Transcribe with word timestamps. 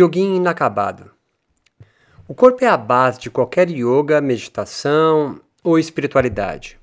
Yoguinho 0.00 0.36
inacabado. 0.36 1.10
O 2.28 2.32
corpo 2.32 2.64
é 2.64 2.68
a 2.68 2.76
base 2.76 3.18
de 3.18 3.30
qualquer 3.30 3.68
yoga, 3.68 4.20
meditação 4.20 5.40
ou 5.64 5.76
espiritualidade. 5.76 6.78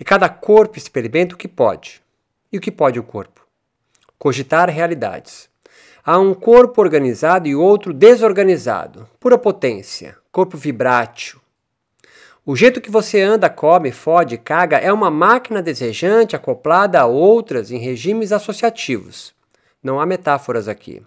E 0.00 0.04
cada 0.04 0.28
corpo 0.28 0.76
experimenta 0.76 1.36
o 1.36 1.38
que 1.38 1.46
pode. 1.46 2.02
E 2.50 2.58
o 2.58 2.60
que 2.60 2.72
pode 2.72 2.98
o 2.98 3.04
corpo? 3.04 3.46
Cogitar 4.18 4.68
realidades. 4.68 5.48
Há 6.04 6.18
um 6.18 6.34
corpo 6.34 6.80
organizado 6.80 7.46
e 7.46 7.54
outro 7.54 7.92
desorganizado. 7.92 9.08
Pura 9.20 9.38
potência. 9.38 10.16
Corpo 10.32 10.56
vibrátil. 10.56 11.40
O 12.44 12.56
jeito 12.56 12.80
que 12.80 12.90
você 12.90 13.22
anda, 13.22 13.48
come, 13.48 13.92
fode, 13.92 14.36
caga 14.38 14.78
é 14.78 14.92
uma 14.92 15.10
máquina 15.10 15.62
desejante 15.62 16.34
acoplada 16.34 17.00
a 17.00 17.06
outras 17.06 17.70
em 17.70 17.78
regimes 17.78 18.32
associativos. 18.32 19.32
Não 19.84 20.00
há 20.00 20.06
metáforas 20.06 20.66
aqui. 20.66 21.02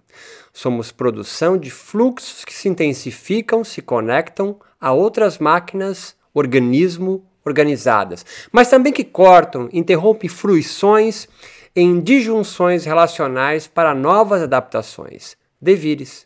Somos 0.52 0.92
produção 0.92 1.58
de 1.58 1.68
fluxos 1.68 2.44
que 2.44 2.54
se 2.54 2.68
intensificam, 2.68 3.64
se 3.64 3.82
conectam 3.82 4.56
a 4.80 4.92
outras 4.92 5.38
máquinas, 5.38 6.14
organismo 6.32 7.26
organizadas, 7.44 8.24
mas 8.52 8.70
também 8.70 8.92
que 8.92 9.02
cortam, 9.02 9.68
interrompem 9.72 10.30
fruições 10.30 11.26
em 11.74 12.00
disjunções 12.00 12.84
relacionais 12.84 13.66
para 13.66 13.94
novas 13.96 14.42
adaptações. 14.42 15.36
Devires. 15.60 16.24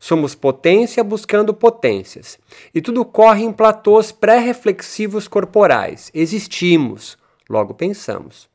Somos 0.00 0.34
potência 0.34 1.04
buscando 1.04 1.52
potências. 1.52 2.38
E 2.74 2.80
tudo 2.80 3.04
corre 3.04 3.44
em 3.44 3.52
platôs 3.52 4.10
pré-reflexivos 4.10 5.28
corporais. 5.28 6.10
Existimos, 6.14 7.18
logo 7.48 7.74
pensamos. 7.74 8.48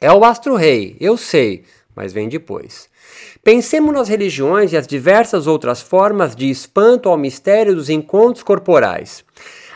É 0.00 0.12
o 0.12 0.24
astro-rei, 0.24 0.96
eu 1.00 1.16
sei, 1.16 1.64
mas 1.96 2.12
vem 2.12 2.28
depois. 2.28 2.88
Pensemos 3.42 3.94
nas 3.94 4.08
religiões 4.08 4.72
e 4.72 4.76
as 4.76 4.86
diversas 4.86 5.46
outras 5.46 5.80
formas 5.80 6.36
de 6.36 6.50
espanto 6.50 7.08
ao 7.08 7.16
mistério 7.16 7.74
dos 7.74 7.88
encontros 7.88 8.42
corporais. 8.42 9.24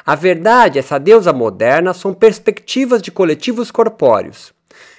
A 0.05 0.15
verdade, 0.15 0.79
essa 0.79 0.99
deusa 0.99 1.33
moderna, 1.33 1.95
são 1.95 2.13
perspectivas 2.13 3.01
de 3.01 3.11
coletivos 3.11 3.71
corpóreos. 3.71 4.53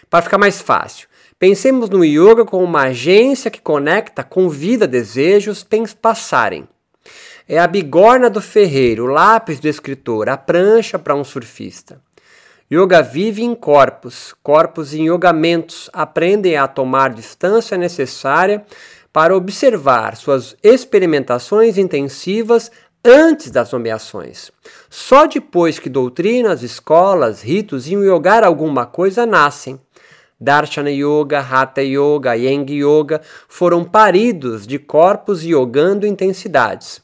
Para 0.09 0.23
ficar 0.23 0.37
mais 0.37 0.59
fácil, 0.61 1.07
pensemos 1.37 1.89
no 1.89 2.03
yoga 2.03 2.43
como 2.43 2.63
uma 2.63 2.83
agência 2.83 3.51
que 3.51 3.61
conecta, 3.61 4.23
convida 4.23 4.87
desejos 4.87 5.65
passarem. 6.01 6.67
É 7.47 7.59
a 7.59 7.67
bigorna 7.67 8.29
do 8.29 8.41
ferreiro, 8.41 9.03
o 9.03 9.07
lápis 9.07 9.59
do 9.59 9.67
escritor, 9.67 10.29
a 10.29 10.37
prancha 10.37 10.97
para 10.97 11.15
um 11.15 11.23
surfista. 11.23 12.01
Yoga 12.73 13.01
vive 13.01 13.43
em 13.43 13.53
corpos, 13.53 14.33
corpos 14.41 14.93
em 14.93 15.07
yogamentos 15.07 15.89
aprendem 15.91 16.55
a 16.55 16.69
tomar 16.69 17.13
distância 17.13 17.77
necessária 17.77 18.65
para 19.11 19.35
observar 19.35 20.15
suas 20.15 20.55
experimentações 20.63 21.77
intensivas 21.77 22.71
antes 23.03 23.51
das 23.51 23.73
nomeações. 23.73 24.51
Só 24.89 25.25
depois 25.25 25.79
que 25.79 25.89
doutrinas, 25.89 26.63
escolas, 26.63 27.41
ritos 27.41 27.87
e 27.87 27.93
yogar 27.93 28.41
alguma 28.41 28.85
coisa 28.85 29.25
nascem. 29.25 29.77
Darshana 30.39 30.91
Yoga, 30.91 31.39
Hatha 31.39 31.83
Yoga, 31.83 32.37
Yang 32.37 32.85
Yoga 32.85 33.21
foram 33.49 33.83
paridos 33.83 34.65
de 34.65 34.79
corpos 34.79 35.43
yogando 35.43 36.07
intensidades. 36.07 37.01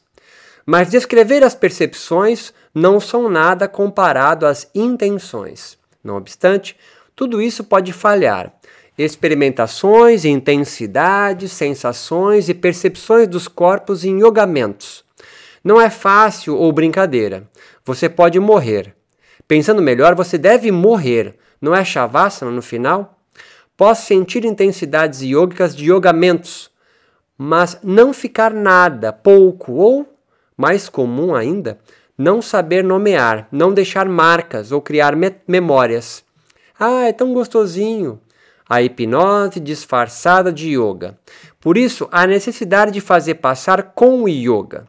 Mas 0.64 0.90
descrever 0.90 1.44
as 1.44 1.54
percepções 1.54 2.54
não 2.78 3.00
são 3.00 3.28
nada 3.28 3.66
comparado 3.66 4.46
às 4.46 4.70
intenções. 4.74 5.76
Não 6.02 6.16
obstante, 6.16 6.76
tudo 7.14 7.42
isso 7.42 7.64
pode 7.64 7.92
falhar. 7.92 8.52
Experimentações, 8.96 10.24
intensidades, 10.24 11.52
sensações 11.52 12.48
e 12.48 12.54
percepções 12.54 13.28
dos 13.28 13.48
corpos 13.48 14.04
em 14.04 14.20
yogamentos. 14.20 15.04
Não 15.62 15.80
é 15.80 15.90
fácil 15.90 16.56
ou 16.56 16.72
brincadeira. 16.72 17.48
Você 17.84 18.08
pode 18.08 18.38
morrer. 18.38 18.94
Pensando 19.46 19.82
melhor, 19.82 20.14
você 20.14 20.38
deve 20.38 20.70
morrer. 20.70 21.36
Não 21.60 21.74
é 21.74 21.84
Shavasana 21.84 22.50
no 22.50 22.62
final? 22.62 23.18
Posso 23.76 24.06
sentir 24.06 24.44
intensidades 24.44 25.20
yogicas 25.22 25.74
de 25.74 25.90
yogamentos, 25.90 26.70
mas 27.36 27.78
não 27.82 28.12
ficar 28.12 28.52
nada, 28.52 29.12
pouco 29.12 29.72
ou, 29.72 30.18
mais 30.56 30.88
comum 30.88 31.34
ainda, 31.34 31.78
não 32.18 32.42
saber 32.42 32.82
nomear, 32.82 33.46
não 33.52 33.72
deixar 33.72 34.08
marcas 34.08 34.72
ou 34.72 34.82
criar 34.82 35.14
me 35.14 35.32
memórias. 35.46 36.24
Ah, 36.78 37.04
é 37.04 37.12
tão 37.12 37.32
gostosinho. 37.32 38.20
A 38.68 38.82
hipnose 38.82 39.60
disfarçada 39.60 40.52
de 40.52 40.76
yoga. 40.76 41.16
Por 41.60 41.78
isso, 41.78 42.08
a 42.10 42.26
necessidade 42.26 42.90
de 42.90 43.00
fazer 43.00 43.36
passar 43.36 43.92
com 43.94 44.24
o 44.24 44.28
yoga, 44.28 44.86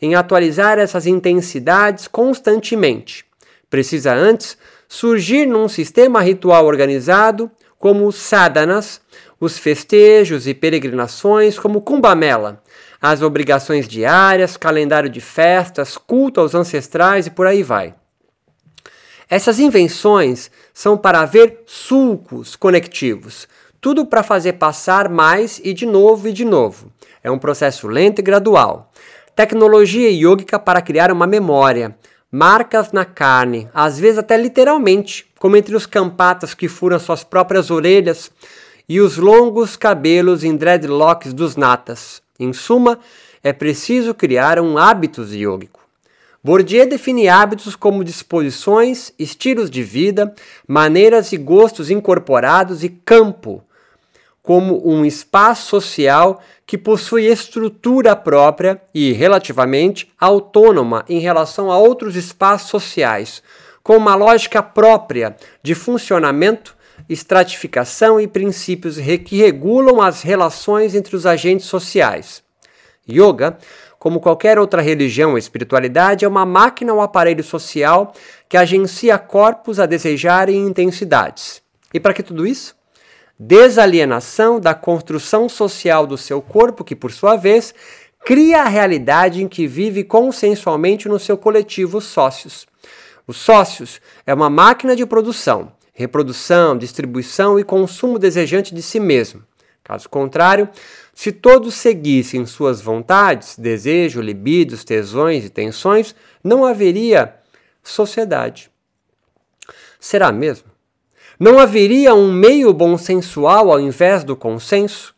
em 0.00 0.14
atualizar 0.14 0.78
essas 0.78 1.06
intensidades 1.06 2.06
constantemente. 2.06 3.24
Precisa 3.70 4.14
antes 4.14 4.56
surgir 4.86 5.46
num 5.46 5.68
sistema 5.68 6.20
ritual 6.20 6.66
organizado, 6.66 7.50
como 7.78 8.06
os 8.06 8.16
sadhanas, 8.16 9.00
os 9.40 9.58
festejos 9.58 10.46
e 10.46 10.54
peregrinações, 10.54 11.58
como 11.58 11.80
Kumbamela, 11.80 12.62
as 13.00 13.22
obrigações 13.22 13.86
diárias, 13.86 14.56
calendário 14.56 15.08
de 15.08 15.20
festas, 15.20 15.96
culto 15.96 16.40
aos 16.40 16.54
ancestrais 16.54 17.26
e 17.26 17.30
por 17.30 17.46
aí 17.46 17.62
vai. 17.62 17.94
Essas 19.28 19.58
invenções 19.58 20.50
são 20.72 20.96
para 20.96 21.20
haver 21.20 21.64
sulcos 21.66 22.54
conectivos, 22.54 23.48
tudo 23.80 24.06
para 24.06 24.22
fazer 24.22 24.54
passar 24.54 25.08
mais 25.08 25.60
e 25.64 25.72
de 25.72 25.84
novo 25.84 26.28
e 26.28 26.32
de 26.32 26.44
novo. 26.44 26.92
É 27.22 27.30
um 27.30 27.38
processo 27.38 27.88
lento 27.88 28.20
e 28.20 28.22
gradual. 28.22 28.92
Tecnologia 29.34 30.10
yógica 30.10 30.58
para 30.58 30.80
criar 30.80 31.10
uma 31.10 31.26
memória, 31.26 31.96
marcas 32.30 32.92
na 32.92 33.04
carne, 33.04 33.68
às 33.74 33.98
vezes 33.98 34.18
até 34.18 34.36
literalmente, 34.36 35.26
como 35.38 35.56
entre 35.56 35.74
os 35.74 35.86
campatas 35.86 36.54
que 36.54 36.68
furam 36.68 36.98
suas 36.98 37.24
próprias 37.24 37.70
orelhas 37.70 38.30
e 38.88 39.00
os 39.00 39.16
longos 39.16 39.76
cabelos 39.76 40.44
em 40.44 40.56
dreadlocks 40.56 41.32
dos 41.32 41.56
natas. 41.56 42.22
Em 42.38 42.52
suma, 42.52 42.98
é 43.42 43.52
preciso 43.52 44.14
criar 44.14 44.58
um 44.60 44.76
hábitos 44.76 45.32
yógico. 45.32 45.80
Bourdieu 46.42 46.88
define 46.88 47.28
hábitos 47.28 47.74
como 47.74 48.04
disposições, 48.04 49.12
estilos 49.18 49.68
de 49.68 49.82
vida, 49.82 50.32
maneiras 50.66 51.32
e 51.32 51.36
gostos 51.36 51.90
incorporados 51.90 52.84
e 52.84 52.88
campo, 52.88 53.64
como 54.42 54.88
um 54.88 55.04
espaço 55.04 55.68
social 55.68 56.40
que 56.64 56.78
possui 56.78 57.26
estrutura 57.26 58.14
própria 58.14 58.80
e 58.94 59.12
relativamente 59.12 60.12
autônoma 60.20 61.04
em 61.08 61.18
relação 61.18 61.68
a 61.68 61.78
outros 61.78 62.14
espaços 62.14 62.70
sociais, 62.70 63.42
com 63.82 63.96
uma 63.96 64.14
lógica 64.14 64.62
própria 64.62 65.36
de 65.64 65.74
funcionamento, 65.74 66.75
estratificação 67.08 68.20
e 68.20 68.26
princípios 68.26 68.96
que 69.24 69.36
regulam 69.36 70.00
as 70.00 70.22
relações 70.22 70.94
entre 70.94 71.14
os 71.14 71.26
agentes 71.26 71.66
sociais. 71.66 72.42
Yoga, 73.08 73.56
como 73.98 74.20
qualquer 74.20 74.58
outra 74.58 74.82
religião 74.82 75.32
ou 75.32 75.38
espiritualidade, 75.38 76.24
é 76.24 76.28
uma 76.28 76.44
máquina 76.44 76.92
ou 76.92 77.00
aparelho 77.00 77.42
social 77.42 78.12
que 78.48 78.56
agencia 78.56 79.18
corpos 79.18 79.80
a 79.80 79.86
desejarem 79.86 80.66
intensidades. 80.66 81.62
E 81.92 82.00
para 82.00 82.12
que 82.12 82.22
tudo 82.22 82.46
isso? 82.46 82.76
Desalienação 83.38 84.58
da 84.58 84.74
construção 84.74 85.48
social 85.48 86.06
do 86.06 86.16
seu 86.16 86.40
corpo, 86.40 86.84
que 86.84 86.96
por 86.96 87.12
sua 87.12 87.36
vez 87.36 87.74
cria 88.24 88.62
a 88.62 88.68
realidade 88.68 89.42
em 89.42 89.48
que 89.48 89.66
vive 89.66 90.02
consensualmente 90.02 91.08
no 91.08 91.18
seu 91.18 91.36
coletivo 91.36 92.00
sócios. 92.00 92.66
Os 93.26 93.36
sócios 93.36 94.00
é 94.26 94.32
uma 94.32 94.48
máquina 94.48 94.96
de 94.96 95.04
produção, 95.04 95.72
reprodução, 95.96 96.76
distribuição 96.76 97.58
e 97.58 97.64
consumo 97.64 98.18
desejante 98.18 98.74
de 98.74 98.82
si 98.82 99.00
mesmo. 99.00 99.42
Caso 99.82 100.08
contrário, 100.10 100.68
se 101.14 101.32
todos 101.32 101.74
seguissem 101.74 102.44
suas 102.44 102.82
vontades, 102.82 103.56
desejo, 103.58 104.20
libidos, 104.20 104.84
tesões 104.84 105.44
e 105.44 105.48
tensões, 105.48 106.14
não 106.44 106.66
haveria 106.66 107.36
sociedade. 107.82 108.70
Será 109.98 110.30
mesmo? 110.30 110.68
Não 111.40 111.58
haveria 111.58 112.14
um 112.14 112.30
meio 112.30 112.74
consensual 112.74 113.72
ao 113.72 113.80
invés 113.80 114.22
do 114.22 114.36
consenso? 114.36 115.14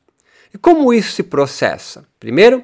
E 0.54 0.58
como 0.58 0.92
isso 0.94 1.12
se 1.12 1.24
processa? 1.24 2.04
Primeiro, 2.20 2.62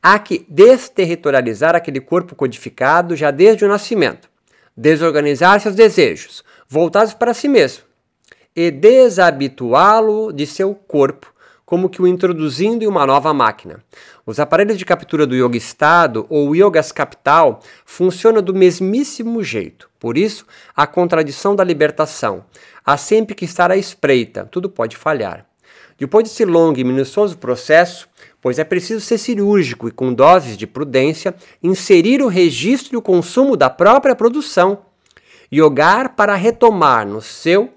há 0.00 0.20
que 0.20 0.46
desterritorializar 0.48 1.74
aquele 1.74 2.00
corpo 2.00 2.36
codificado 2.36 3.16
já 3.16 3.32
desde 3.32 3.64
o 3.64 3.68
nascimento, 3.68 4.28
desorganizar 4.76 5.58
seus 5.58 5.74
desejos, 5.74 6.44
voltados 6.68 7.14
para 7.14 7.34
si 7.34 7.48
mesmo, 7.48 7.84
e 8.54 8.70
desabituá-lo 8.70 10.32
de 10.32 10.46
seu 10.46 10.74
corpo, 10.74 11.32
como 11.64 11.88
que 11.88 12.00
o 12.00 12.06
introduzindo 12.06 12.84
em 12.84 12.86
uma 12.86 13.04
nova 13.04 13.34
máquina. 13.34 13.82
Os 14.24 14.38
aparelhos 14.38 14.78
de 14.78 14.84
captura 14.84 15.26
do 15.26 15.34
yoga 15.34 15.56
estado 15.56 16.24
ou 16.28 16.54
yogas 16.54 16.92
capital 16.92 17.60
funcionam 17.84 18.40
do 18.40 18.54
mesmíssimo 18.54 19.42
jeito. 19.42 19.90
Por 19.98 20.16
isso, 20.16 20.46
a 20.76 20.86
contradição 20.86 21.56
da 21.56 21.64
libertação. 21.64 22.44
Há 22.84 22.96
sempre 22.96 23.34
que 23.34 23.44
estar 23.44 23.70
à 23.70 23.76
espreita, 23.76 24.48
tudo 24.50 24.70
pode 24.70 24.96
falhar. 24.96 25.44
Depois 25.98 26.24
desse 26.24 26.44
longo 26.44 26.78
e 26.78 26.84
minucioso 26.84 27.38
processo, 27.38 28.08
pois 28.40 28.58
é 28.58 28.64
preciso 28.64 29.00
ser 29.00 29.18
cirúrgico 29.18 29.88
e, 29.88 29.90
com 29.90 30.12
doses 30.12 30.56
de 30.56 30.66
prudência, 30.66 31.34
inserir 31.62 32.22
o 32.22 32.28
registro 32.28 32.94
e 32.94 32.96
o 32.96 33.02
consumo 33.02 33.56
da 33.56 33.68
própria 33.68 34.14
produção. 34.14 34.85
Yogar 35.52 36.14
para 36.14 36.34
retomar 36.34 37.06
no 37.06 37.20
seu 37.20 37.72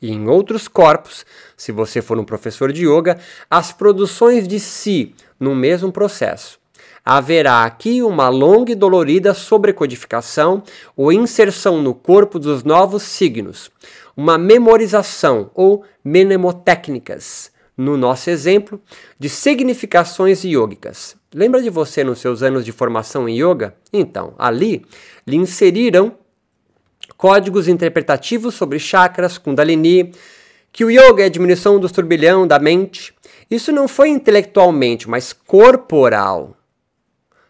e 0.00 0.10
em 0.10 0.28
outros 0.28 0.66
corpos, 0.66 1.24
se 1.56 1.70
você 1.70 2.02
for 2.02 2.18
um 2.18 2.24
professor 2.24 2.72
de 2.72 2.84
yoga, 2.84 3.18
as 3.48 3.72
produções 3.72 4.48
de 4.48 4.58
si 4.58 5.14
no 5.38 5.54
mesmo 5.54 5.92
processo. 5.92 6.58
Haverá 7.04 7.64
aqui 7.64 8.02
uma 8.02 8.28
longa 8.28 8.72
e 8.72 8.76
dolorida 8.76 9.32
sobrecodificação 9.32 10.62
ou 10.96 11.12
inserção 11.12 11.80
no 11.80 11.94
corpo 11.94 12.38
dos 12.38 12.64
novos 12.64 13.04
signos, 13.04 13.70
uma 14.16 14.36
memorização 14.36 15.50
ou 15.54 15.84
mnemotécnicas, 16.04 17.50
no 17.76 17.96
nosso 17.96 18.28
exemplo, 18.28 18.80
de 19.18 19.28
significações 19.28 20.44
yogicas. 20.44 21.16
Lembra 21.34 21.62
de 21.62 21.70
você 21.70 22.04
nos 22.04 22.18
seus 22.18 22.42
anos 22.42 22.64
de 22.64 22.72
formação 22.72 23.28
em 23.28 23.40
yoga? 23.40 23.74
Então, 23.92 24.34
ali 24.38 24.84
lhe 25.26 25.36
inseriram 25.36 26.16
códigos 27.22 27.68
interpretativos 27.68 28.56
sobre 28.56 28.80
chakras, 28.80 29.38
kundalini, 29.38 30.12
que 30.72 30.84
o 30.84 30.90
yoga 30.90 31.22
é 31.22 31.26
a 31.26 31.28
diminuição 31.28 31.78
do 31.78 31.88
turbilhão 31.88 32.48
da 32.48 32.58
mente. 32.58 33.14
Isso 33.48 33.70
não 33.70 33.86
foi 33.86 34.08
intelectualmente, 34.08 35.08
mas 35.08 35.32
corporal. 35.32 36.56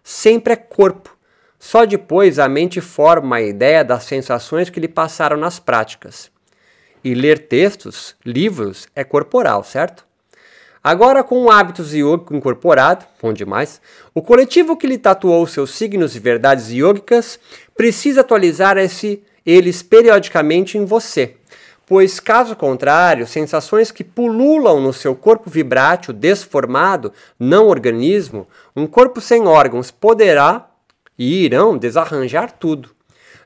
Sempre 0.04 0.52
é 0.52 0.56
corpo. 0.56 1.16
Só 1.58 1.86
depois 1.86 2.38
a 2.38 2.50
mente 2.50 2.82
forma 2.82 3.36
a 3.36 3.40
ideia 3.40 3.82
das 3.82 4.04
sensações 4.04 4.68
que 4.68 4.78
lhe 4.78 4.88
passaram 4.88 5.38
nas 5.38 5.58
práticas. 5.58 6.30
E 7.02 7.14
ler 7.14 7.38
textos, 7.38 8.14
livros, 8.26 8.86
é 8.94 9.02
corporal, 9.02 9.64
certo? 9.64 10.04
Agora, 10.84 11.24
com 11.24 11.50
hábitos 11.50 11.94
yoga 11.94 12.36
incorporado, 12.36 13.06
bom 13.22 13.32
demais, 13.32 13.80
o 14.14 14.20
coletivo 14.20 14.76
que 14.76 14.86
lhe 14.86 14.98
tatuou 14.98 15.46
seus 15.46 15.70
signos 15.70 16.14
e 16.14 16.18
verdades 16.20 16.68
yogicas 16.70 17.40
precisa 17.74 18.20
atualizar 18.20 18.76
esse, 18.76 19.22
eles 19.44 19.82
periodicamente 19.82 20.78
em 20.78 20.84
você. 20.84 21.36
Pois, 21.86 22.20
caso 22.20 22.56
contrário, 22.56 23.26
sensações 23.26 23.90
que 23.90 24.04
pululam 24.04 24.80
no 24.80 24.92
seu 24.92 25.14
corpo 25.14 25.50
vibrátil 25.50 26.14
desformado, 26.14 27.12
não 27.38 27.66
organismo, 27.66 28.46
um 28.74 28.86
corpo 28.86 29.20
sem 29.20 29.46
órgãos 29.46 29.90
poderá 29.90 30.70
e 31.18 31.44
irão 31.44 31.76
desarranjar 31.76 32.52
tudo. 32.52 32.90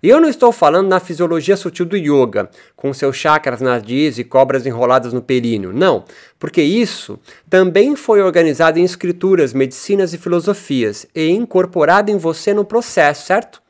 E 0.02 0.08
eu 0.08 0.20
não 0.20 0.28
estou 0.28 0.52
falando 0.52 0.88
na 0.88 1.00
fisiologia 1.00 1.56
sutil 1.56 1.87
do 1.87 1.96
yoga, 1.96 2.50
com 2.76 2.93
seus 2.93 3.16
chakras 3.16 3.60
nadis 3.60 4.19
e 4.19 4.25
cobras 4.25 4.66
enroladas 4.66 5.12
no 5.12 5.22
períneo. 5.22 5.72
Não, 5.72 6.04
porque 6.38 6.62
isso 6.62 7.19
também 7.48 7.96
foi 7.96 8.22
organizado 8.22 8.78
em 8.78 8.84
escrituras, 8.84 9.52
medicinas 9.52 10.12
e 10.12 10.19
filosofias 10.19 11.06
e 11.14 11.31
incorporado 11.31 12.10
em 12.10 12.19
você 12.19 12.52
no 12.52 12.64
processo, 12.64 13.26
certo? 13.26 13.60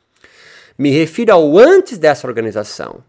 Me 0.78 0.90
refiro 0.90 1.32
ao 1.32 1.58
antes 1.58 1.99
dessa 1.99 2.26
organização. 2.26 3.02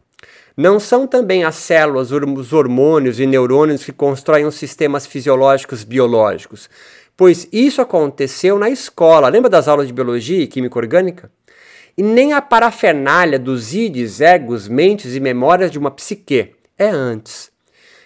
Não 0.55 0.79
são 0.79 1.05
também 1.05 1.43
as 1.43 1.55
células, 1.55 2.11
os 2.11 2.53
hormônios 2.53 3.19
e 3.19 3.25
neurônios 3.25 3.83
que 3.83 3.91
constroem 3.91 4.45
os 4.45 4.55
sistemas 4.55 5.05
fisiológicos 5.05 5.83
biológicos, 5.83 6.69
pois 7.15 7.47
isso 7.51 7.81
aconteceu 7.81 8.57
na 8.57 8.69
escola. 8.69 9.29
Lembra 9.29 9.49
das 9.49 9.67
aulas 9.67 9.87
de 9.87 9.93
biologia 9.93 10.41
e 10.41 10.47
química 10.47 10.79
orgânica? 10.79 11.31
e 11.97 12.03
nem 12.03 12.31
a 12.33 12.41
parafernália 12.41 13.39
dos 13.39 13.73
ides, 13.73 14.21
egos, 14.21 14.67
mentes 14.67 15.15
e 15.15 15.19
memórias 15.19 15.71
de 15.71 15.79
uma 15.79 15.89
psique. 15.89 16.53
É 16.77 16.87
antes. 16.87 17.51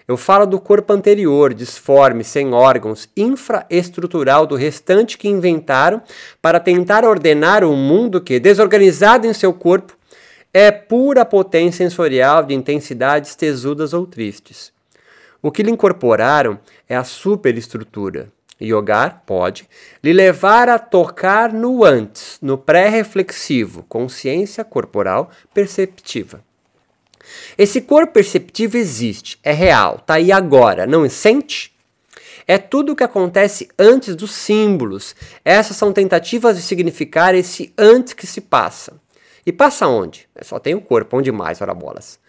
Eu 0.07 0.17
falo 0.17 0.45
do 0.45 0.59
corpo 0.59 0.91
anterior, 0.93 1.53
disforme, 1.53 2.23
sem 2.23 2.53
órgãos, 2.53 3.07
infraestrutural 3.15 4.45
do 4.47 4.55
restante 4.55 5.17
que 5.17 5.27
inventaram 5.27 6.01
para 6.41 6.59
tentar 6.59 7.05
ordenar 7.05 7.63
um 7.63 7.75
mundo 7.75 8.19
que, 8.19 8.39
desorganizado 8.39 9.27
em 9.27 9.33
seu 9.33 9.53
corpo, 9.53 9.95
é 10.53 10.69
pura 10.71 11.23
potência 11.23 11.87
sensorial 11.87 12.43
de 12.43 12.53
intensidades 12.53 13.35
tesudas 13.35 13.93
ou 13.93 14.05
tristes. 14.05 14.73
O 15.41 15.51
que 15.51 15.63
lhe 15.63 15.71
incorporaram 15.71 16.59
é 16.89 16.95
a 16.95 17.03
superestrutura, 17.03 18.29
Yogar 18.61 19.23
pode 19.25 19.67
lhe 20.03 20.13
levar 20.13 20.69
a 20.69 20.77
tocar 20.77 21.51
no 21.51 21.83
antes, 21.83 22.37
no 22.41 22.57
pré-reflexivo, 22.57 23.83
consciência 23.89 24.63
corporal 24.63 25.31
perceptiva. 25.53 26.43
Esse 27.57 27.81
corpo 27.81 28.13
perceptivo 28.13 28.77
existe, 28.77 29.39
é 29.43 29.51
real, 29.51 29.97
está 30.01 30.15
aí 30.15 30.31
agora, 30.31 30.87
não 30.87 31.07
sente? 31.09 31.71
É 32.47 32.57
tudo 32.57 32.91
o 32.91 32.95
que 32.95 33.03
acontece 33.03 33.69
antes 33.77 34.15
dos 34.15 34.31
símbolos. 34.31 35.15
Essas 35.45 35.77
são 35.77 35.93
tentativas 35.93 36.57
de 36.57 36.61
significar 36.61 37.35
esse 37.35 37.73
antes 37.77 38.13
que 38.13 38.27
se 38.27 38.41
passa. 38.41 38.99
E 39.45 39.51
passa 39.51 39.87
onde? 39.87 40.27
Só 40.41 40.59
tem 40.59 40.75
o 40.75 40.81
corpo, 40.81 41.17
onde 41.17 41.31
mais, 41.31 41.61
ora 41.61 41.73
bolas. 41.73 42.19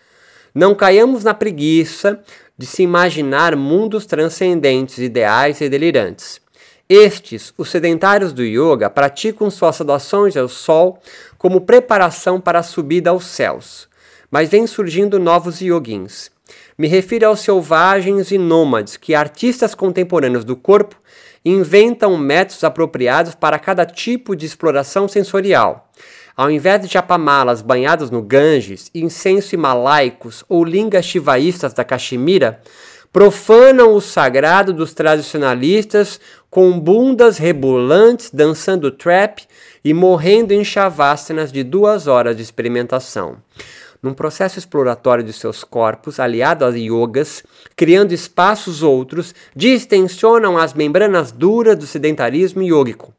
Não 0.54 0.74
caiamos 0.74 1.24
na 1.24 1.34
preguiça 1.34 2.22
de 2.56 2.66
se 2.66 2.82
imaginar 2.82 3.56
mundos 3.56 4.06
transcendentes, 4.06 4.98
ideais 4.98 5.60
e 5.60 5.68
delirantes. 5.68 6.40
Estes, 6.88 7.54
os 7.56 7.70
sedentários 7.70 8.32
do 8.32 8.42
yoga, 8.42 8.90
praticam 8.90 9.50
suas 9.50 9.76
saudações 9.76 10.36
ao 10.36 10.48
sol 10.48 11.00
como 11.38 11.62
preparação 11.62 12.40
para 12.40 12.58
a 12.58 12.62
subida 12.62 13.10
aos 13.10 13.24
céus. 13.24 13.88
Mas 14.32 14.48
vêm 14.48 14.66
surgindo 14.66 15.20
novos 15.20 15.60
yogins. 15.60 16.30
Me 16.78 16.88
refiro 16.88 17.26
aos 17.26 17.40
selvagens 17.40 18.30
e 18.30 18.38
nômades 18.38 18.96
que 18.96 19.14
artistas 19.14 19.74
contemporâneos 19.74 20.42
do 20.42 20.56
corpo 20.56 20.96
inventam 21.44 22.16
métodos 22.16 22.64
apropriados 22.64 23.34
para 23.34 23.58
cada 23.58 23.84
tipo 23.84 24.34
de 24.34 24.46
exploração 24.46 25.06
sensorial. 25.06 25.90
Ao 26.34 26.50
invés 26.50 26.80
de 26.80 26.88
japamalas 26.90 27.60
banhados 27.60 28.10
no 28.10 28.22
Ganges, 28.22 28.90
incenso 28.94 29.54
himalaicos 29.54 30.42
ou 30.48 30.64
lingas 30.64 31.04
shivaístas 31.04 31.74
da 31.74 31.84
Caxemira, 31.84 32.58
profanam 33.12 33.94
o 33.94 34.00
sagrado 34.00 34.72
dos 34.72 34.94
tradicionalistas 34.94 36.18
com 36.48 36.80
bundas 36.80 37.36
rebolantes 37.36 38.30
dançando 38.32 38.90
trap 38.90 39.42
e 39.84 39.92
morrendo 39.92 40.54
em 40.54 40.64
chavastanas 40.64 41.52
de 41.52 41.62
duas 41.62 42.06
horas 42.06 42.34
de 42.34 42.42
experimentação 42.42 43.36
num 44.02 44.12
processo 44.12 44.58
exploratório 44.58 45.22
de 45.22 45.32
seus 45.32 45.62
corpos, 45.62 46.18
aliado 46.18 46.64
às 46.64 46.74
yogas, 46.74 47.44
criando 47.76 48.12
espaços 48.12 48.82
outros, 48.82 49.32
distensionam 49.54 50.58
as 50.58 50.74
membranas 50.74 51.30
duras 51.30 51.78
do 51.78 51.86
sedentarismo 51.86 52.62
yógico. 52.62 53.14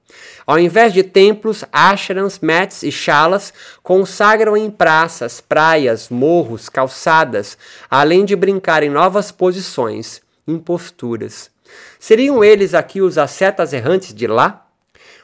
Ao 0.45 0.59
invés 0.59 0.93
de 0.93 1.01
templos, 1.01 1.63
ashrams, 1.71 2.39
mats 2.41 2.83
e 2.83 2.91
chalas 2.91 3.53
consagram 3.81 4.57
em 4.57 4.69
praças, 4.69 5.39
praias, 5.39 6.09
morros, 6.09 6.67
calçadas, 6.67 7.57
além 7.89 8.25
de 8.25 8.35
brincar 8.35 8.83
em 8.83 8.89
novas 8.89 9.31
posições, 9.31 10.21
em 10.45 10.59
posturas. 10.59 11.49
Seriam 11.97 12.43
eles 12.43 12.73
aqui 12.73 13.01
os 13.01 13.17
ascetas 13.17 13.71
errantes 13.71 14.13
de 14.13 14.27
lá? 14.27 14.62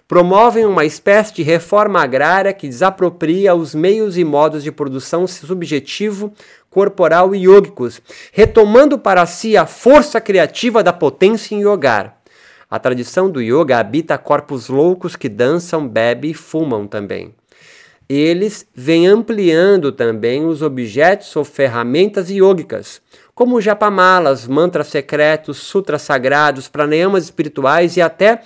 Promovem 0.10 0.66
uma 0.66 0.86
espécie 0.86 1.36
de 1.36 1.44
reforma 1.44 2.01
agrária 2.01 2.51
que 2.51 2.68
desapropria 2.68 3.54
os 3.54 3.75
meios 3.75 4.18
e 4.18 4.24
modos 4.24 4.63
de 4.63 4.72
produção 4.72 5.28
subjetivo, 5.28 6.34
corporal 6.68 7.36
e 7.36 7.44
yogicos, 7.44 8.01
retomando 8.34 8.98
para 8.98 9.24
si 9.28 9.56
a 9.56 9.68
força 9.68 10.20
criativa 10.20 10.82
da 10.82 10.92
potência 10.92 11.54
em 11.54 11.62
yogar. 11.62 12.18
A 12.68 12.80
tradição 12.80 13.30
do 13.30 13.39
yoga 13.39 13.78
habita 13.78 14.18
corpos 14.18 14.68
loucos 14.68 15.16
que 15.16 15.30
dançam, 15.30 15.88
bebem 15.88 16.32
e 16.32 16.34
fumam 16.34 16.88
também. 16.88 17.36
Eles 18.10 18.66
vêm 18.74 19.06
ampliando 19.06 19.92
também 19.92 20.44
os 20.44 20.63
objetos 20.63 21.36
ou 21.36 21.46
ferramentas 21.46 22.32
yogicas, 22.32 23.00
como 23.36 23.62
japamalas, 23.62 24.48
mantras 24.48 24.88
secretos, 24.88 25.58
sutras 25.58 26.01
sagrados, 26.01 26.68
pranayamas 26.68 27.25
espirituais 27.25 27.96
e 27.96 28.01
até 28.01 28.42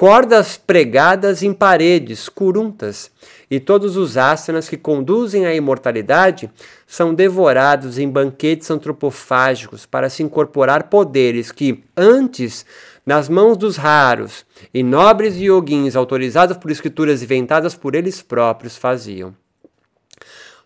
cordas 0.00 0.56
pregadas 0.56 1.42
em 1.42 1.52
paredes, 1.52 2.26
curuntas, 2.26 3.10
e 3.50 3.60
todos 3.60 3.98
os 3.98 4.16
asanas 4.16 4.66
que 4.66 4.78
conduzem 4.78 5.44
à 5.44 5.54
imortalidade 5.54 6.50
são 6.86 7.12
devorados 7.12 7.98
em 7.98 8.08
banquetes 8.08 8.70
antropofágicos 8.70 9.84
para 9.84 10.08
se 10.08 10.22
incorporar 10.22 10.84
poderes 10.84 11.52
que, 11.52 11.84
antes, 11.94 12.64
nas 13.04 13.28
mãos 13.28 13.58
dos 13.58 13.76
raros 13.76 14.46
e 14.72 14.82
nobres 14.82 15.36
yoguins 15.36 15.94
autorizados 15.94 16.56
por 16.56 16.70
escrituras 16.70 17.22
inventadas 17.22 17.74
por 17.74 17.94
eles 17.94 18.22
próprios, 18.22 18.78
faziam. 18.78 19.36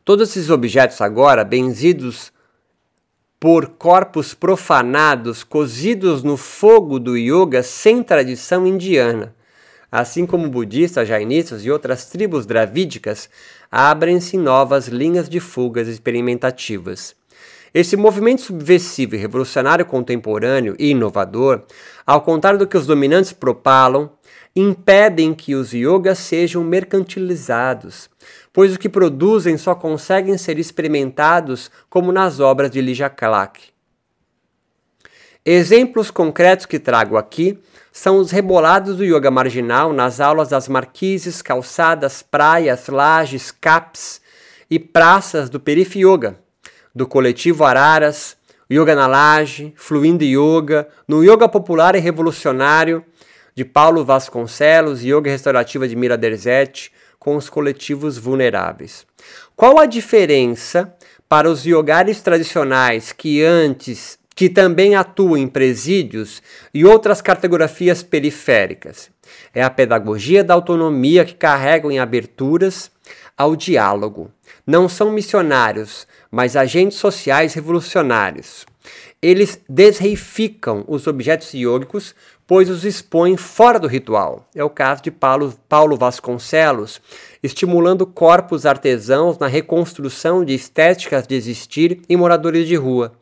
Todos 0.04 0.30
esses 0.30 0.48
objetos 0.48 1.00
agora, 1.00 1.42
benzidos 1.42 2.32
por 3.44 3.66
corpos 3.76 4.32
profanados 4.32 5.44
cozidos 5.44 6.22
no 6.22 6.34
fogo 6.34 6.98
do 6.98 7.14
yoga 7.14 7.62
sem 7.62 8.02
tradição 8.02 8.66
indiana. 8.66 9.34
Assim 9.92 10.24
como 10.24 10.48
budistas, 10.48 11.06
jainistas 11.06 11.62
e 11.62 11.70
outras 11.70 12.06
tribos 12.06 12.46
dravídicas, 12.46 13.28
abrem-se 13.70 14.38
novas 14.38 14.88
linhas 14.88 15.28
de 15.28 15.40
fugas 15.40 15.88
experimentativas. 15.88 17.14
Esse 17.74 17.98
movimento 17.98 18.40
subversivo 18.40 19.14
e 19.14 19.18
revolucionário 19.18 19.84
contemporâneo 19.84 20.74
e 20.78 20.92
inovador, 20.92 21.64
ao 22.06 22.22
contrário 22.22 22.58
do 22.58 22.66
que 22.66 22.78
os 22.78 22.86
dominantes 22.86 23.34
propalam, 23.34 24.10
impedem 24.54 25.34
que 25.34 25.54
os 25.54 25.72
yogas 25.72 26.18
sejam 26.18 26.62
mercantilizados, 26.62 28.08
pois 28.52 28.74
o 28.74 28.78
que 28.78 28.88
produzem 28.88 29.58
só 29.58 29.74
conseguem 29.74 30.38
ser 30.38 30.58
experimentados 30.58 31.70
como 31.90 32.12
nas 32.12 32.38
obras 32.38 32.70
de 32.70 32.80
Lija 32.80 33.10
Clark. 33.10 33.60
Exemplos 35.44 36.10
concretos 36.10 36.66
que 36.66 36.78
trago 36.78 37.16
aqui 37.16 37.58
são 37.92 38.18
os 38.18 38.30
rebolados 38.30 38.96
do 38.96 39.04
yoga 39.04 39.30
marginal 39.30 39.92
nas 39.92 40.20
aulas 40.20 40.48
das 40.48 40.68
marquises, 40.68 41.42
calçadas, 41.42 42.22
praias, 42.22 42.88
lajes, 42.88 43.50
caps 43.50 44.20
e 44.70 44.78
praças 44.78 45.50
do 45.50 45.60
Perif 45.60 45.98
Yoga, 45.98 46.38
do 46.94 47.06
coletivo 47.06 47.64
Araras, 47.64 48.36
Yoga 48.72 48.94
na 48.94 49.06
Laje, 49.06 49.74
Fluindo 49.76 50.24
Yoga, 50.24 50.88
no 51.06 51.22
Yoga 51.22 51.48
Popular 51.48 51.94
e 51.94 52.00
Revolucionário 52.00 53.04
de 53.54 53.64
Paulo 53.64 54.04
Vasconcelos 54.04 55.04
e 55.04 55.12
Yoga 55.12 55.30
Restaurativa 55.30 55.86
de 55.86 55.94
Mira 55.94 56.16
Derzete, 56.16 56.92
com 57.18 57.36
os 57.36 57.48
coletivos 57.48 58.18
vulneráveis. 58.18 59.06
Qual 59.56 59.78
a 59.78 59.86
diferença 59.86 60.94
para 61.28 61.48
os 61.48 61.64
yogares 61.64 62.20
tradicionais 62.20 63.12
que 63.12 63.42
antes 63.42 64.18
que 64.36 64.48
também 64.48 64.96
atuam 64.96 65.36
em 65.36 65.46
presídios 65.46 66.42
e 66.72 66.84
outras 66.84 67.22
cartografias 67.22 68.02
periféricas? 68.02 69.10
É 69.54 69.62
a 69.62 69.70
pedagogia 69.70 70.44
da 70.44 70.54
autonomia 70.54 71.24
que 71.24 71.34
carregam 71.34 71.90
em 71.90 71.98
aberturas 71.98 72.90
ao 73.36 73.56
diálogo. 73.56 74.30
Não 74.66 74.88
são 74.88 75.10
missionários, 75.10 76.06
mas 76.30 76.56
agentes 76.56 76.98
sociais 76.98 77.54
revolucionários. 77.54 78.66
Eles 79.22 79.58
desreificam 79.68 80.84
os 80.86 81.06
objetos 81.06 81.54
iógicos 81.54 82.14
pois 82.46 82.68
os 82.68 82.84
expõe 82.84 83.36
fora 83.36 83.78
do 83.78 83.86
ritual. 83.86 84.46
É 84.54 84.62
o 84.62 84.70
caso 84.70 85.02
de 85.02 85.10
Paulo, 85.10 85.54
Paulo 85.68 85.96
Vasconcelos, 85.96 87.00
estimulando 87.42 88.06
corpos 88.06 88.66
artesãos 88.66 89.38
na 89.38 89.46
reconstrução 89.46 90.44
de 90.44 90.54
estéticas 90.54 91.26
de 91.26 91.34
existir 91.34 92.02
em 92.08 92.16
moradores 92.16 92.66
de 92.66 92.76
rua. 92.76 93.12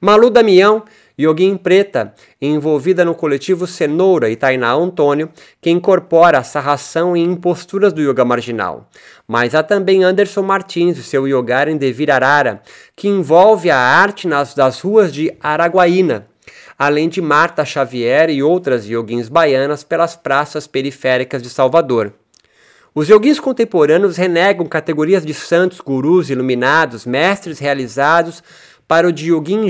Malu 0.00 0.30
Damião, 0.30 0.82
Yoguin 1.18 1.56
Preta, 1.56 2.12
envolvida 2.40 3.04
no 3.04 3.14
coletivo 3.14 3.66
Cenoura 3.66 4.28
e 4.30 4.34
Tainá 4.34 4.72
Antônio, 4.72 5.30
que 5.60 5.70
incorpora 5.70 6.38
a 6.38 6.42
sarração 6.42 7.16
em 7.16 7.22
imposturas 7.22 7.92
do 7.92 8.00
yoga 8.00 8.24
marginal. 8.24 8.88
Mas 9.28 9.54
há 9.54 9.62
também 9.62 10.02
Anderson 10.02 10.42
Martins 10.42 10.98
e 10.98 11.02
seu 11.04 11.28
Yogar 11.28 11.68
em 11.68 11.76
Devir 11.76 12.10
Arara, 12.10 12.62
que 12.96 13.06
envolve 13.06 13.70
a 13.70 13.78
arte 13.78 14.26
nas, 14.26 14.54
das 14.54 14.80
ruas 14.80 15.12
de 15.12 15.32
Araguaína, 15.40 16.26
além 16.84 17.08
de 17.08 17.22
Marta 17.22 17.64
Xavier 17.64 18.28
e 18.28 18.42
outras 18.42 18.88
yoguins 18.88 19.28
baianas 19.28 19.84
pelas 19.84 20.16
praças 20.16 20.66
periféricas 20.66 21.40
de 21.40 21.48
Salvador. 21.48 22.12
Os 22.92 23.08
yoguins 23.08 23.38
contemporâneos 23.38 24.16
renegam 24.16 24.66
categorias 24.66 25.24
de 25.24 25.32
santos, 25.32 25.80
gurus, 25.80 26.28
iluminados, 26.28 27.06
mestres 27.06 27.60
realizados 27.60 28.42
para 28.92 29.08
o 29.08 29.12
de 29.12 29.30
yogin 29.30 29.68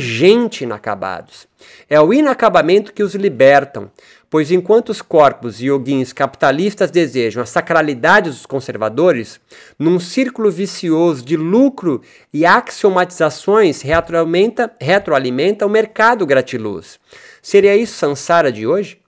inacabados. 0.61 1.47
É 1.89 2.01
o 2.01 2.13
inacabamento 2.13 2.93
que 2.93 3.05
os 3.05 3.15
libertam, 3.15 3.89
pois 4.29 4.51
enquanto 4.51 4.89
os 4.89 5.01
corpos 5.01 5.61
yoguins 5.61 6.13
capitalistas 6.13 6.91
desejam 6.91 7.41
a 7.41 7.47
sacralidade 7.47 8.31
dos 8.31 8.45
conservadores, 8.47 9.41
num 9.79 10.01
círculo 10.01 10.51
vicioso 10.51 11.25
de 11.25 11.37
lucro 11.37 12.03
e 12.35 12.45
axiomatizações 12.45 13.81
retroalimenta, 13.81 14.73
retroalimenta 14.81 15.65
o 15.67 15.71
mercado 15.71 16.27
gratiluz. 16.27 16.99
Seria 17.41 17.77
isso 17.77 17.95
Sansara 17.95 18.51
de 18.51 18.67
hoje? 18.67 19.02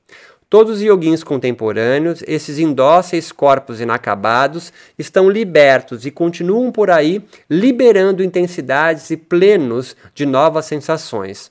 Todos 0.49 0.77
os 0.77 0.83
yoguins 0.83 1.25
contemporâneos, 1.25 2.23
esses 2.27 2.59
indóceis 2.59 3.33
corpos 3.33 3.81
inacabados, 3.81 4.73
estão 4.99 5.29
libertos 5.29 6.07
e 6.07 6.11
continuam 6.11 6.71
por 6.71 6.91
aí 6.91 7.25
liberando 7.51 8.23
intensidades 8.23 9.11
e 9.11 9.17
plenos 9.17 9.97
de 10.15 10.25
novas 10.27 10.67
sensações. 10.67 11.51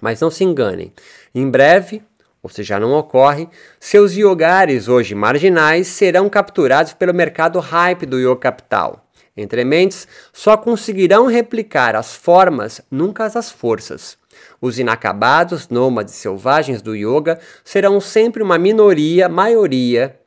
Mas 0.00 0.20
não 0.20 0.30
se 0.30 0.44
enganem, 0.44 0.92
em 1.34 1.50
breve 1.50 2.02
ou 2.44 2.50
seja, 2.50 2.78
não 2.78 2.92
ocorre, 2.92 3.48
seus 3.80 4.12
yogares 4.14 4.86
hoje 4.86 5.14
marginais 5.14 5.86
serão 5.86 6.28
capturados 6.28 6.92
pelo 6.92 7.14
mercado 7.14 7.58
hype 7.58 8.04
do 8.04 8.18
yoga 8.18 8.36
capital. 8.36 9.08
Entre 9.34 9.64
mentes, 9.64 10.06
só 10.30 10.54
conseguirão 10.54 11.26
replicar 11.26 11.96
as 11.96 12.14
formas, 12.14 12.82
nunca 12.90 13.24
as 13.24 13.50
forças. 13.50 14.18
Os 14.60 14.78
inacabados, 14.78 15.68
nômades 15.68 16.14
selvagens 16.14 16.80
do 16.80 16.94
yoga 16.94 17.38
serão 17.64 18.00
sempre 18.00 18.42
uma 18.42 18.58
minoria, 18.58 19.28
maioria, 19.28 20.18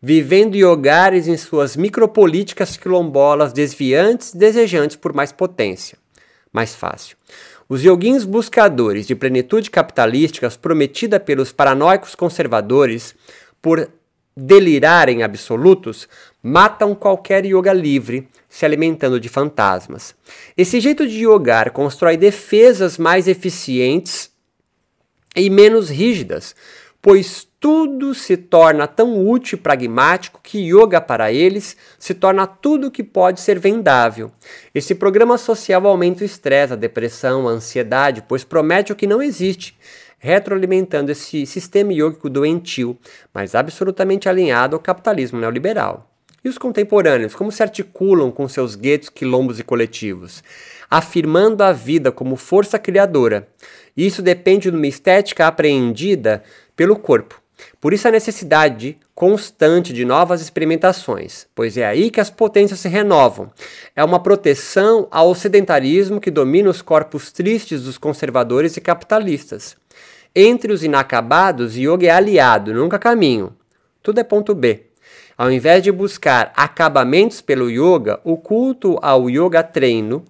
vivendo 0.00 0.56
yogares 0.56 1.26
em 1.26 1.36
suas 1.36 1.76
micropolíticas 1.76 2.76
quilombolas 2.76 3.52
desviantes, 3.52 4.34
desejantes 4.34 4.96
por 4.96 5.12
mais 5.12 5.32
potência. 5.32 5.98
Mais 6.52 6.74
fácil. 6.74 7.16
Os 7.68 7.82
yoguins 7.82 8.24
buscadores 8.24 9.06
de 9.06 9.14
plenitude 9.14 9.70
capitalísticas 9.70 10.56
prometida 10.56 11.20
pelos 11.20 11.52
paranoicos 11.52 12.14
conservadores 12.14 13.14
por 13.60 13.90
delirarem 14.38 15.22
absolutos 15.22 16.08
matam 16.40 16.94
qualquer 16.94 17.44
yoga 17.44 17.72
livre, 17.72 18.28
se 18.48 18.64
alimentando 18.64 19.18
de 19.18 19.28
fantasmas. 19.28 20.14
Esse 20.56 20.80
jeito 20.80 21.06
de 21.06 21.24
yogar 21.24 21.72
constrói 21.72 22.16
defesas 22.16 22.98
mais 22.98 23.26
eficientes 23.26 24.30
e 25.34 25.50
menos 25.50 25.90
rígidas, 25.90 26.54
pois 27.02 27.48
tudo 27.60 28.14
se 28.14 28.36
torna 28.36 28.86
tão 28.86 29.26
útil 29.26 29.58
e 29.58 29.60
pragmático 29.60 30.40
que 30.40 30.58
yoga 30.58 31.00
para 31.00 31.32
eles 31.32 31.76
se 31.98 32.14
torna 32.14 32.46
tudo 32.46 32.92
que 32.92 33.02
pode 33.02 33.40
ser 33.40 33.58
vendável. 33.58 34.30
Esse 34.72 34.94
programa 34.94 35.36
social 35.36 35.84
aumenta 35.84 36.22
o 36.22 36.26
estresse, 36.26 36.74
a 36.74 36.76
depressão, 36.76 37.48
a 37.48 37.50
ansiedade, 37.50 38.24
pois 38.28 38.44
promete 38.44 38.92
o 38.92 38.96
que 38.96 39.06
não 39.06 39.20
existe, 39.20 39.76
retroalimentando 40.18 41.12
esse 41.12 41.46
sistema 41.46 41.92
yógico 41.92 42.28
doentio, 42.28 42.98
mas 43.32 43.54
absolutamente 43.54 44.28
alinhado 44.28 44.76
ao 44.76 44.82
capitalismo 44.82 45.38
neoliberal. 45.38 46.10
E 46.44 46.48
os 46.48 46.58
contemporâneos, 46.58 47.34
como 47.34 47.50
se 47.50 47.62
articulam 47.62 48.30
com 48.30 48.48
seus 48.48 48.74
guetos, 48.74 49.08
quilombos 49.08 49.58
e 49.58 49.64
coletivos? 49.64 50.42
Afirmando 50.90 51.62
a 51.62 51.72
vida 51.72 52.10
como 52.12 52.36
força 52.36 52.78
criadora. 52.78 53.48
Isso 53.96 54.22
depende 54.22 54.70
de 54.70 54.76
uma 54.76 54.86
estética 54.86 55.46
apreendida 55.46 56.42
pelo 56.76 56.96
corpo 56.96 57.42
por 57.80 57.92
isso 57.92 58.08
a 58.08 58.10
necessidade 58.10 58.98
constante 59.18 59.92
de 59.92 60.04
novas 60.04 60.40
experimentações, 60.40 61.48
pois 61.52 61.76
é 61.76 61.84
aí 61.84 62.08
que 62.08 62.20
as 62.20 62.30
potências 62.30 62.78
se 62.78 62.88
renovam. 62.88 63.50
É 63.96 64.04
uma 64.04 64.20
proteção 64.20 65.08
ao 65.10 65.34
sedentarismo 65.34 66.20
que 66.20 66.30
domina 66.30 66.70
os 66.70 66.82
corpos 66.82 67.32
tristes 67.32 67.82
dos 67.82 67.98
conservadores 67.98 68.76
e 68.76 68.80
capitalistas. 68.80 69.76
Entre 70.32 70.72
os 70.72 70.84
inacabados, 70.84 71.76
yoga 71.76 72.06
é 72.06 72.10
aliado, 72.10 72.72
nunca 72.72 72.96
caminho. 72.96 73.52
Tudo 74.04 74.20
é 74.20 74.22
ponto 74.22 74.54
B. 74.54 74.84
Ao 75.36 75.50
invés 75.50 75.82
de 75.82 75.90
buscar 75.90 76.52
acabamentos 76.54 77.40
pelo 77.40 77.68
yoga, 77.68 78.20
o 78.22 78.36
culto 78.36 79.00
ao 79.02 79.28
yoga 79.28 79.64
treino 79.64 80.24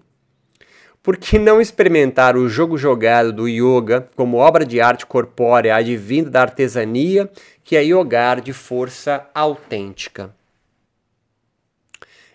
por 1.09 1.17
que 1.17 1.39
não 1.39 1.59
experimentar 1.59 2.37
o 2.37 2.51
jogo 2.51 2.77
jogado 2.77 3.33
do 3.33 3.49
yoga 3.49 4.11
como 4.15 4.37
obra 4.37 4.63
de 4.63 4.79
arte 4.79 5.07
corpórea 5.07 5.75
advinda 5.75 6.29
da 6.29 6.43
artesania, 6.43 7.31
que 7.65 7.79
é 7.79 7.83
yogar 7.83 8.43
de 8.43 8.53
força 8.53 9.27
autêntica? 9.35 10.37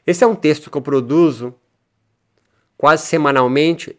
Esse 0.07 0.23
é 0.23 0.27
um 0.27 0.33
texto 0.33 0.71
que 0.71 0.77
eu 0.77 0.81
produzo 0.81 1.53
quase 2.75 3.05
semanalmente 3.05 3.95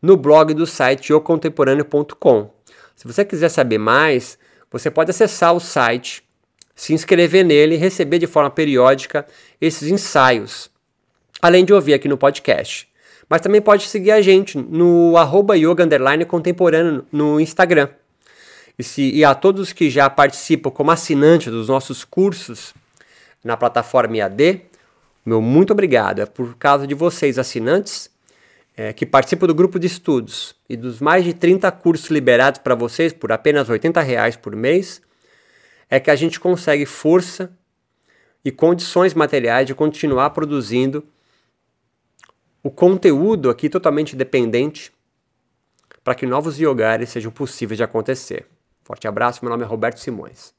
no 0.00 0.16
blog 0.16 0.54
do 0.54 0.66
site 0.66 1.12
yocontemporâneo.com. 1.12 2.50
Se 2.96 3.06
você 3.06 3.22
quiser 3.22 3.50
saber 3.50 3.76
mais, 3.76 4.38
você 4.70 4.90
pode 4.90 5.10
acessar 5.10 5.52
o 5.52 5.60
site, 5.60 6.24
se 6.74 6.94
inscrever 6.94 7.44
nele 7.44 7.74
e 7.74 7.78
receber 7.78 8.18
de 8.18 8.26
forma 8.26 8.48
periódica 8.48 9.26
esses 9.60 9.90
ensaios, 9.90 10.70
além 11.42 11.66
de 11.66 11.74
ouvir 11.74 11.92
aqui 11.92 12.08
no 12.08 12.16
podcast. 12.16 12.89
Mas 13.30 13.40
também 13.40 13.62
pode 13.62 13.86
seguir 13.86 14.10
a 14.10 14.20
gente 14.20 14.58
no 14.58 15.16
arroba 15.16 15.56
yoga 15.56 15.86
contemporâneo 16.26 17.06
no 17.12 17.38
Instagram. 17.40 17.88
E, 18.76 18.82
se, 18.82 19.08
e 19.12 19.24
a 19.24 19.36
todos 19.36 19.72
que 19.72 19.88
já 19.88 20.10
participam 20.10 20.68
como 20.68 20.90
assinantes 20.90 21.52
dos 21.52 21.68
nossos 21.68 22.04
cursos 22.04 22.74
na 23.44 23.56
plataforma 23.56 24.16
IAD, 24.16 24.62
meu 25.24 25.40
muito 25.40 25.72
obrigado. 25.72 26.20
É 26.20 26.26
por 26.26 26.56
causa 26.56 26.88
de 26.88 26.94
vocês, 26.94 27.38
assinantes, 27.38 28.10
é, 28.76 28.92
que 28.92 29.06
participam 29.06 29.46
do 29.46 29.54
grupo 29.54 29.78
de 29.78 29.86
estudos 29.86 30.56
e 30.68 30.76
dos 30.76 31.00
mais 31.00 31.24
de 31.24 31.32
30 31.32 31.70
cursos 31.70 32.10
liberados 32.10 32.60
para 32.60 32.74
vocês 32.74 33.12
por 33.12 33.30
apenas 33.30 33.68
R$ 33.68 33.78
reais 34.04 34.34
por 34.34 34.56
mês, 34.56 35.00
é 35.88 36.00
que 36.00 36.10
a 36.10 36.16
gente 36.16 36.40
consegue 36.40 36.84
força 36.84 37.52
e 38.44 38.50
condições 38.50 39.14
materiais 39.14 39.68
de 39.68 39.74
continuar 39.74 40.30
produzindo 40.30 41.04
o 42.62 42.70
conteúdo 42.70 43.48
aqui 43.48 43.68
totalmente 43.68 44.14
dependente 44.14 44.92
para 46.04 46.14
que 46.14 46.26
novos 46.26 46.58
yogares 46.58 47.10
sejam 47.10 47.30
possíveis 47.30 47.76
de 47.76 47.84
acontecer. 47.84 48.46
Forte 48.82 49.06
abraço, 49.06 49.40
meu 49.42 49.50
nome 49.50 49.64
é 49.64 49.66
Roberto 49.66 49.98
Simões. 49.98 50.54